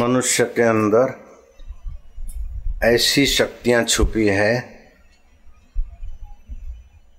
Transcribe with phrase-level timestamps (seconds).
[0.00, 1.26] मनुष्य के अंदर
[2.82, 4.60] ऐसी शक्तियाँ छुपी है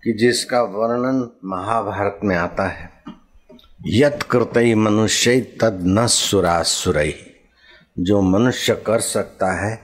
[0.04, 2.90] कि जिसका वर्णन महाभारत में आता है।
[3.86, 7.14] यत कृत मनुष्य तद न सुरासुर।
[8.00, 9.80] जो मनुष्य कर सकता है,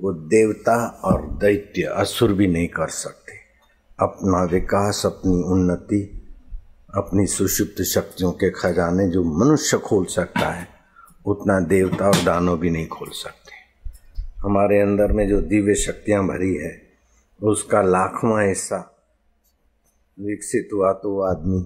[0.00, 3.32] वो देवता और दैत्य असुर भी नहीं कर सकते।
[4.00, 6.28] अपना विकास, अपनी उन्नति,
[6.94, 10.73] अपनी सुषुप्त शक्तियों के खजाने जो मनुष्य खोल सकता है
[11.24, 13.52] उतना देवता और दानव भी नहीं खोल सकते।
[14.40, 16.72] हमारे अंदर में जो दिव्य शक्तियाँ भरी है,
[17.40, 18.90] उसका लाखवा हिस्सा
[20.18, 21.58] विकसित हुआ तो वो आदमी,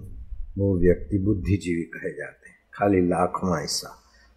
[0.58, 3.94] वो व्यक्ति बुद्धिजीवी कहे जाते हैं। खाली लाखवा हिस्सा।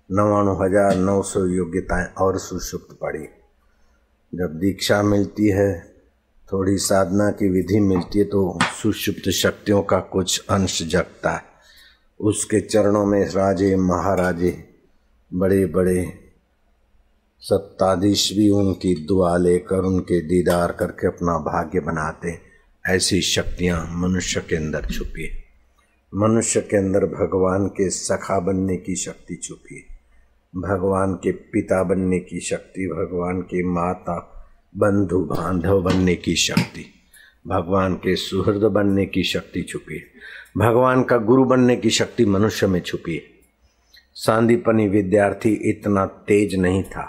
[0.09, 3.27] नवाणु हज़ार नौ सौ योग्यताएँ और सुषुप्त पड़ी।
[4.33, 5.71] जब दीक्षा मिलती है,
[6.49, 11.43] थोड़ी साधना की विधि मिलती है तो सुषुप्त शक्तियों का कुछ अंश जगता है।
[12.19, 14.51] उसके चरणों में राजे, महाराजे
[15.33, 16.13] बड़े बड़े
[17.39, 22.39] सत्ताधीश भी उनकी दुआ लेकर, उनके दीदार करके अपना भाग्य बनाते
[22.87, 25.43] ऐसी शक्तियाँ मनुष्य के अंदर छुपी है।
[26.15, 29.97] मनुष्य के अंदर भगवान के सखा बनने की शक्ति छुपी है।
[30.55, 36.85] भगवान के पिता बनने की शक्ति, भगवान के माता बंधु बांधव बनने की शक्ति,
[37.47, 40.03] भगवान के सुहृद बनने की शक्ति छुपी है।
[40.57, 43.30] भगवान का गुरु बनने की शक्ति मनुष्य में छुपी है।
[44.21, 47.05] सांदीपनी विद्यार्थी इतना तेज नहीं था,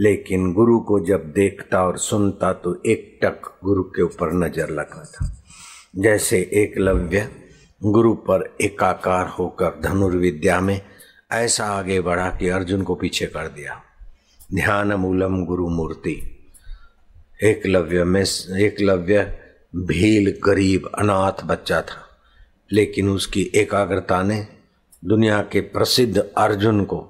[0.00, 5.04] लेकिन गुरु को जब देखता और सुनता तो एक टक गुरु के ऊपर नज़र लगा
[5.06, 5.30] था।
[5.96, 7.28] जैसे एकलव्य
[7.82, 10.80] गुरु पर एकाकार होकर धनुर्विद्या में
[11.32, 13.80] ऐसा आगे बढ़ा कि अर्जुन को पीछे कर दिया।
[14.54, 16.20] ध्यान मूलम गुरु मूर्ति।
[17.42, 19.22] एकलव्य में एकलव्य
[19.76, 22.02] भील गरीब अनाथ बच्चा था,
[22.70, 24.46] लेकिन उसकी एकाग्रता ने
[25.06, 27.08] दुनिया के प्रसिद्ध अर्जुन को,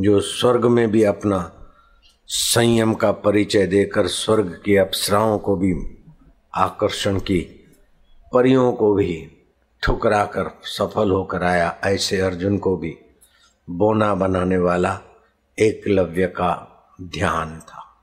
[0.00, 1.52] जो स्वर्ग में भी अपना
[2.26, 5.74] संयम का परिचय देकर स्वर्ग की अप्सराओं को भी
[6.54, 7.70] आकर्षण की,
[8.32, 9.28] परियों को भी
[9.82, 12.96] ठुकरा कर सफल होकर आया, ऐसे अर्जुन को भी
[13.70, 15.00] बोना बनाने वाला
[15.58, 16.68] एकलव्य का
[17.02, 18.02] ध्यान था।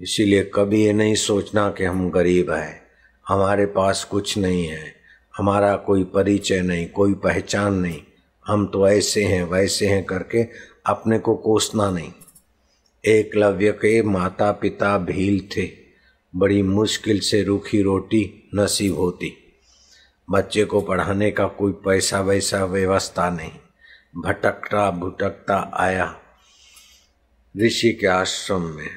[0.00, 2.82] इसीलिए कभी ये नहीं सोचना कि हम गरीब हैं,
[3.28, 4.94] हमारे पास कुछ नहीं है,
[5.36, 8.02] हमारा कोई परिचय नहीं, कोई पहचान नहीं।
[8.46, 10.42] हम तो ऐसे हैं, वैसे हैं करके
[10.86, 12.12] अपने को कोसना नहीं।
[13.04, 15.70] एकलव्य के माता पिता भील थे,
[16.36, 19.32] बड़ी मुश्किल से रूखी रोटी नसीब होती।
[20.30, 23.52] बच्चे को पढ़ाने का कोई पैसा वैसा व्यवस्था नहीं।
[24.16, 26.20] भटकता भुटकता आया
[27.62, 28.90] ऋषि के आश्रम में।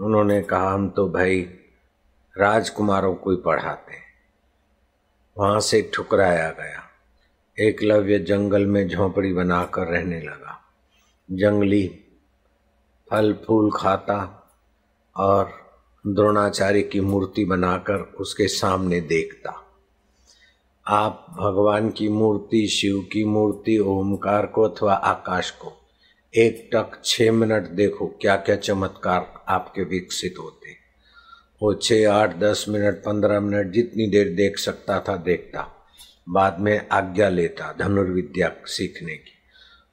[0.00, 1.40] उन्होंने कहा, हम तो भाई
[2.38, 3.96] राजकुमारों को ही पढ़ाते
[5.38, 6.88] वहाँ से ठुकराया गया।
[7.60, 10.60] एकलव्य जंगल में झोंपड़ी बनाकर रहने लगा।
[11.32, 12.00] जंगली
[13.10, 14.50] फल, फूल खाता
[15.16, 15.52] और
[16.06, 19.66] द्रोणाचार्य की मूर्ति बनाकर उसके सामने देखता।
[20.86, 25.72] आप भगवान की मूर्ति, शिव की मूर्ति, ओमकार को अथवा आकाश को
[26.36, 30.72] एक टक छ मिनट देखो क्या क्या चमत्कार आपके विकसित होते।
[31.62, 35.81] वो छ आठ, दस मिनट, पंद्रह मिनट जितनी देर देख सकता था, देखता।
[36.28, 39.32] बाद में आज्ञा लेता धनुर्विद्या सीखने की।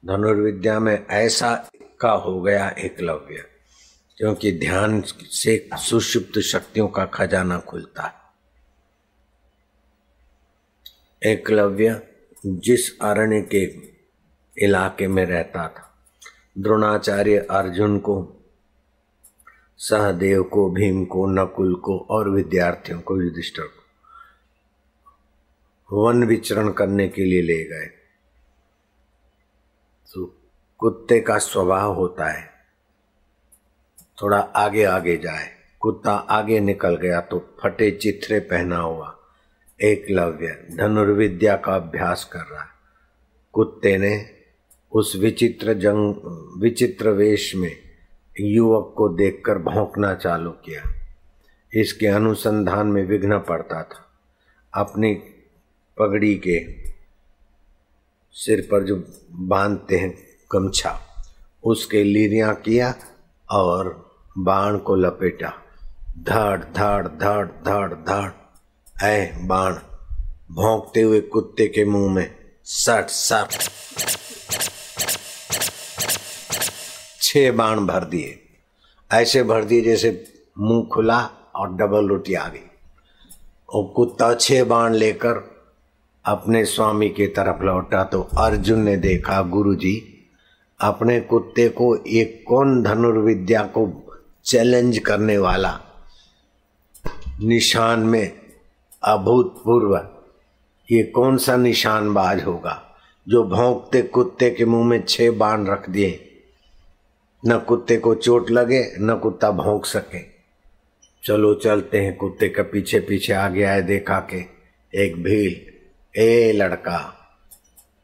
[0.06, 1.70] धनुर्विद्या में ऐसा
[2.00, 3.44] का हो गया एकलव्य,
[4.16, 8.20] क्योंकि ध्यान से सुषुप्त शक्तियों का खजाना खुलता है।
[11.32, 12.02] एकलव्य
[12.46, 13.90] जिस अरण्य के
[14.64, 15.94] इलाके में रहता था,
[16.58, 18.36] द्रोणाचार्य अर्जुन को,
[19.78, 23.79] सहदेव को, भीम को, नकुल को और विद्यार्थियों को, युधिष्ठर को
[25.92, 27.86] वन विचरण करने के लिए ले गए।
[30.14, 30.36] तो
[30.78, 32.50] कुत्ते का स्वभाव होता है।
[34.22, 35.48] थोड़ा आगे आगे जाए।
[35.80, 39.16] कुत्ता आगे निकल गया तो फटे चित्रे पहना हुआ।
[39.82, 42.66] एकलव्य धनुर्विद्या का अभ्यास कर रहा
[43.52, 44.30] कुत्ते ने
[44.92, 46.14] उस विचित्र जंग,
[46.62, 47.76] विचित्र वेश में
[48.40, 50.82] युवक को देखकर भौंकना चालू किया।
[51.74, 54.10] इसके अनुसंधान में विघ्न पड़ता था।
[54.74, 55.22] अपनी
[56.00, 56.58] पगड़ी के
[58.34, 58.96] सिर पर जो
[59.48, 60.12] बांधते हैं
[60.52, 60.98] गमछा,
[61.64, 62.94] उसके लीरियाँ किया
[63.50, 63.88] और
[64.38, 65.52] बाण को लपेटा।
[66.18, 68.30] धड़ धड़ धड़ धड़ धड़,
[69.02, 69.74] ऐ बाण,
[70.50, 73.58] भौंकते हुए कुत्ते के मुँह में सट सट
[77.22, 78.38] छह बाण भर दिए।
[79.10, 80.10] ऐसे भर दिए जैसे
[80.58, 81.20] मुँह खुला
[81.56, 82.66] और डबल रोटी आ गई।
[83.72, 85.59] और कुत्ता छह बाण लेकर
[86.24, 90.26] अपने स्वामी की तरफ़ लौटा तो अर्जुन ने देखा गुरु जी
[90.80, 94.06] अपने कुत्ते को एक कौन धनुर्विद्या को
[94.44, 95.80] चैलेंज करने वाला?
[97.42, 98.32] निशान में
[99.02, 99.96] अभूतपूर्व
[100.92, 102.82] ये कौन सा निशानबाज होगा
[103.28, 106.42] जो भौंकते कुत्ते के मुँह में छह बाण रख दिए?
[107.46, 110.20] न कुत्ते को चोट लगे, न कुत्ता भौंक सके।
[111.24, 114.38] चलो चलते हैं, कुत्ते के पीछे पीछे आ गया है देखा के
[115.04, 115.69] एक भील
[116.14, 117.00] ए लड़का,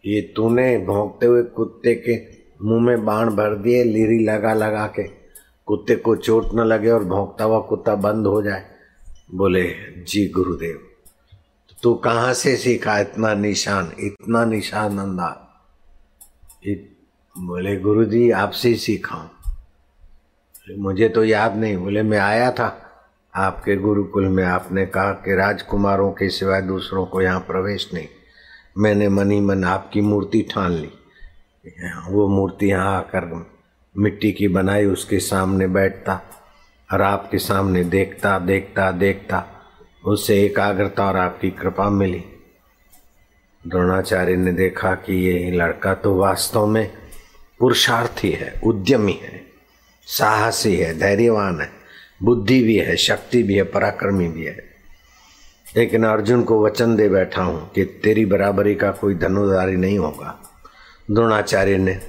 [0.05, 2.17] ये तूने भोंकते हुए कुत्ते के
[2.65, 5.03] मुँह में बाण भर दिए, लीरी लगा लगा के।
[5.69, 8.65] कुत्ते को चोट न लगे और भोंकता हुआ कुत्ता बंद हो जाए।
[9.35, 9.65] बोले,
[10.03, 10.83] जी गुरुदेव
[11.83, 15.45] तो कहाँ से सीखा इतना निशान इतना निशान अंदाज?
[17.37, 19.31] बोले गुरु जी आपसे ही सीखा
[20.79, 22.69] मुझे तो याद नहीं, बोले, मैं आया था
[23.37, 28.09] आपके गुरुकुल में आपने कहा कि राजकुमारों के सिवाय दूसरों को यहाँ प्रवेश नहीं।
[28.79, 30.91] मैंने मनी मन आपकी मूर्ति ठान ली।
[32.09, 33.47] वो मूर्ति यहाँ आकर
[33.95, 36.21] मिट्टी की बनाई, उसके सामने बैठता
[36.93, 39.45] और आपके सामने देखता देखता देखता।
[40.05, 42.25] उससे एकाग्रता और आपकी कृपा मिली।
[43.67, 46.91] द्रोणाचार्य ने देखा कि ये लड़का तो वास्तव में
[47.61, 49.41] पुरुषार्थी है, उद्यमी है,
[50.07, 51.86] साहसी है, धैर्यवान है।
[52.23, 54.77] बुद्धि भी है, शक्ति भी है, पराक्रमी भी है।
[55.77, 60.43] लेकिन अर्जुन को वचन दे बैठा हूँ कि तेरी बराबरी का कोई धनुधारी नहीं होगा।
[61.11, 62.01] द्रोणाचार्य ने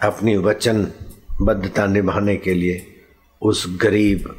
[0.00, 2.86] अपनी वचनबद्धता निभाने के लिए
[3.42, 4.36] उस गरीब,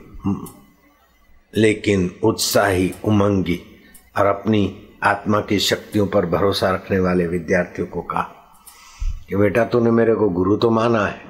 [1.55, 3.61] लेकिन उत्साही, उमंगी
[4.17, 8.57] और अपनी आत्मा की शक्तियों पर भरोसा रखने वाले विद्यार्थियों को कहा
[9.29, 11.21] कि बेटा तूने मेरे को गुरु तो माना है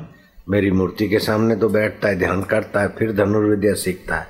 [0.51, 4.27] मेरी मूर्ति के सामने तो बैठता है, ध्यान करता है, फिर धनुर्विद्या सीखता है।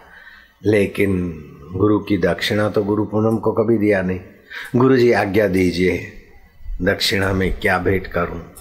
[0.65, 1.33] लेकिन
[1.73, 4.19] गुरु की दक्षिणा तो गुरु पूनम को कभी दिया नहीं।
[4.75, 6.13] गुरु जी, आज्ञा दीजिए,
[6.81, 8.53] दक्षिणा में क्या भेंट करूँ?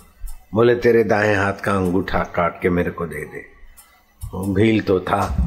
[0.55, 3.45] बोले, तेरे दाएँ हाथ का अंगूठा काट के मेरे को दे दे।
[4.55, 5.47] भील तो था।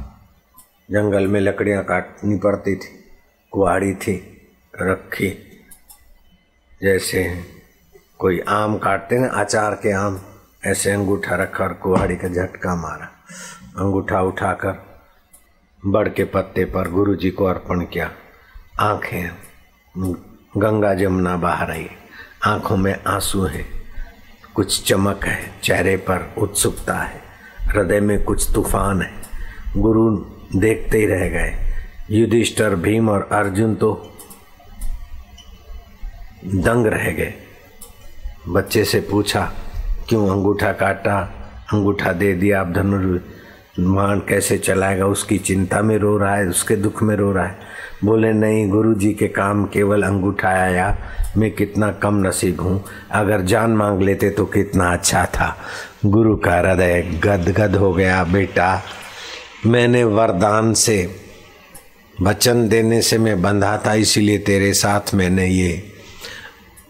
[0.92, 3.04] जंगल में लकड़ियाँ काटनी पड़ती थी
[3.52, 4.48] कुआड़ी थी,
[4.82, 5.62] रखी।
[6.84, 7.42] जैसे
[8.18, 10.22] कोई आम काटते ना अचार के आम।
[10.66, 13.06] ऐसे अंगूठा रखा और कुहाड़ी का झटका मारा।
[13.78, 15.02] अंगूठा उठाकर
[15.86, 18.12] बड़ के पत्ते पर गुरु जी को अर्पण किया।
[18.80, 19.32] आँखें,
[20.58, 21.90] गंगा जमुना बहा रही
[22.46, 23.66] आँखों में आँसू है।
[24.56, 27.22] कुछ चमक है, चेहरे पर उत्सुकता है।
[27.62, 29.14] हृदय में कुछ तूफ़ान है।
[29.78, 30.18] गुरु
[30.56, 31.74] देखते ही रह गए।
[32.12, 34.18] युधिष्ठर, भीम और अर्जुन तो
[36.46, 37.34] दंग रह गए।
[38.48, 39.54] बच्चे से पूछा
[40.10, 41.20] क्यों अंगूठा काटा,
[41.74, 45.06] अंगूठा दे दिया आप धनुर्मान कैसे चलाएगा?
[45.06, 47.58] उसकी चिंता में रो रहा है, उसके दुख में रो रहा है।
[48.04, 50.98] बोले, नहीं गुरु जी के काम केवल अंगूठा आया
[51.38, 55.56] मैं कितना कम नसीब हूँ। अगर जान मांग लेते तो कितना अच्छा था।
[56.06, 58.82] गुरु का हृदय गदगद हो गया, बेटा।
[59.66, 61.16] मैंने वरदान से,
[62.22, 65.93] वचन देने से मैं बंधा था, इसीलिए तेरे साथ मैंने ये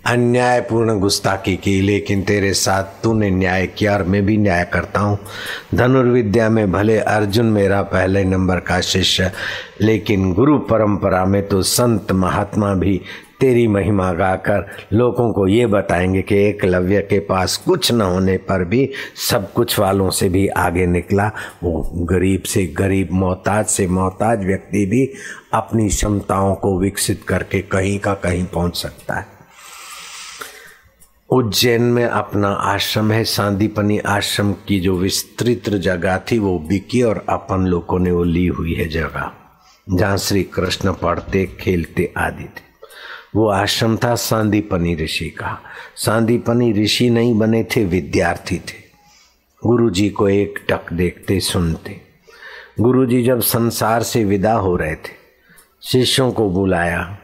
[0.06, 5.18] अन्यायपूर्ण गुस्ताखी की, लेकिन तेरे साथ तूने न्याय किया और मैं भी न्याय करता हूँ।
[5.76, 9.32] धनुर्विद्या में भले अर्जुन मेरा पहले नंबर का शिष्य,
[9.82, 13.02] लेकिन गुरु परंपरा में तो संत महात्मा भी
[13.40, 18.64] तेरी महिमा गाकर लोगों को ये बताएँगे कि एकलव्य के पास कुछ न होने पर
[18.64, 18.90] भी
[19.30, 21.32] सब कुछ वालों से भी आगे निकला।
[21.64, 25.06] वो गरीब से गरीब, मोहताज से मोहताज व्यक्ति भी
[25.54, 29.32] अपनी क्षमताओं को विकसित करके कहीं का कहीं पहुँच सकता है।
[31.34, 37.26] उज्जैन में अपना आश्रम है, सांदीपनी आश्रम की जो विस्तृत जगह थी, वो बिकी और
[37.30, 39.32] अपन लोगों ने वो ली हुई है जगह,
[39.94, 42.64] जहाँ श्री कृष्ण पढ़ते, खेलते आदि थे।
[43.36, 45.60] वो आश्रम था सांदीपनी ऋषि का।
[45.96, 48.84] सांदीपनी ऋषि नहीं बने थे, विद्यार्थी थे।
[49.66, 52.02] गुरु जी को एक टक देखते, सुनते।
[52.80, 55.16] गुरु जी जब संसार से विदा हो रहे थे,
[55.84, 57.18] शिष्यों को बुलाया।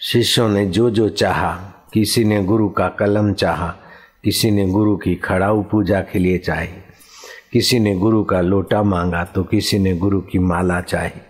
[0.00, 3.68] शिष्यों ने जो जो चाहा किसी ने गुरु का कलम चाहा,
[4.24, 6.68] किसी ने गुरु की खड़ाऊ पूजा के लिए चाही,
[7.52, 11.20] किसी ने गुरु का लोटा मांगा तो किसी ने गुरु की माला चाही।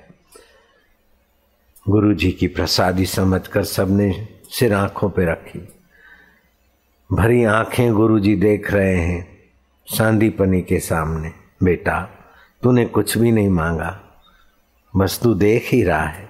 [1.89, 5.69] गुरु जी की प्रसादी समझकर सबने सिर आँखों पे रखी।
[7.11, 9.27] भरी आँखें गुरु जी देख रहे हैं
[9.89, 12.01] सांदीपनी के सामने। बेटा,
[12.63, 14.01] तूने कुछ भी नहीं मांगा,
[14.95, 16.29] बस तू देख ही रहा है।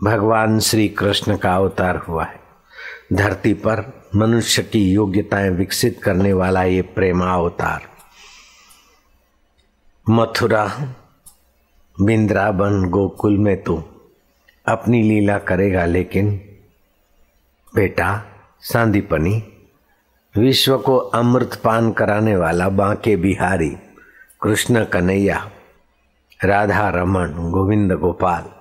[0.00, 2.39] भगवान श्री कृष्ण का अवतार हुआ है।
[3.12, 7.80] धरती पर मनुष्य की योग्यताएँ विकसित करने वाला ये प्रेमावतार।
[10.10, 10.94] मथुरा,
[12.00, 13.76] बिंद्रावन गोकुल में तो
[14.66, 16.40] अपनी लीला करेगा लेकिन
[17.74, 18.24] बेटा
[18.60, 19.42] सांदीपनी,
[20.36, 23.76] विश्व को अमृत पान कराने वाला बांके बिहारी,
[24.42, 25.50] कृष्ण कन्हैया
[26.44, 28.59] राधा रमन गोविंद गोपाल।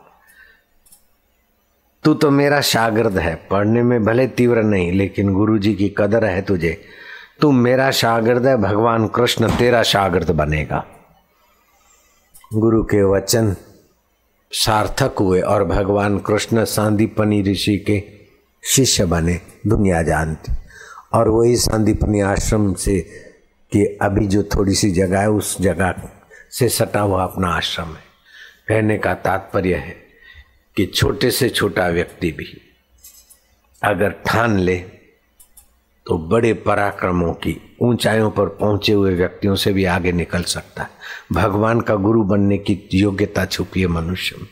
[2.04, 6.26] तू तो मेरा शागिर्द है। पढ़ने में भले तीव्र नहीं, लेकिन गुरु जी की कदर
[6.26, 6.82] है तुझे।
[7.42, 10.86] तू मेरा शागिर्द है, भगवान कृष्ण तेरा शागिर्द बनेगा।
[12.54, 13.56] गुरु के वचन
[14.52, 18.04] सार्थक हुए और भगवान कृष्ण सांदीपनी ऋषि के
[18.64, 20.54] शिष्य बने दुनिया जानती।
[21.14, 23.00] और वही सांदीपनी आश्रम से
[23.72, 25.94] कि अभी जो थोड़ी सी जगह है, उस जगह
[26.52, 28.10] से सटा हुआ अपना आश्रम है।
[28.68, 30.09] कहने का तात्पर्य है।
[30.76, 32.62] कि छोटे से छोटा व्यक्ति भी
[33.84, 34.78] अगर ठान ले
[36.06, 40.90] तो बड़े पराक्रमों की ऊंचाइयों पर पहुँचे हुए व्यक्तियों से भी आगे निकल सकता है।
[41.34, 44.48] भगवान का गुरु बनने की योग्यता छुपी है मनुष्य में।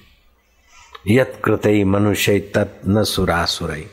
[1.07, 3.85] यत कृत मनुष्य तत् न सुरासुरई।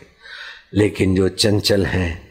[0.75, 2.29] लेकिन जो चंचल हैं,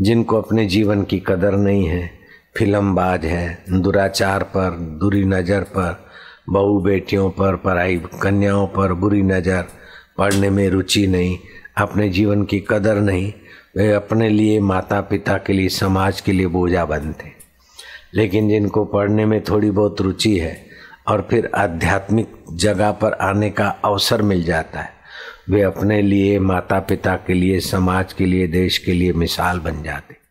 [0.00, 2.10] जिनको अपने जीवन की कदर नहीं है
[2.56, 6.11] फिल्मबाज है, दुराचार पर बुरी नज़र पर
[6.52, 9.64] बहू बेटियों पर पढ़ाई कन्याओं पर बुरी नज़र,
[10.18, 11.38] पढ़ने में रुचि नहीं,
[11.78, 13.32] अपने जीवन की कदर नहीं,
[13.76, 17.32] वे अपने लिए माता पिता के लिए, समाज के लिए बोझा बनते।
[18.14, 20.66] लेकिन जिनको पढ़ने में थोड़ी बहुत रुचि है,
[21.08, 24.90] और फिर आध्यात्मिक जगह पर आने का अवसर मिल जाता है,
[25.50, 29.82] वे अपने लिए माता पिता के लिए, समाज के लिए, देश के लिए मिसाल बन
[29.82, 30.21] जाते।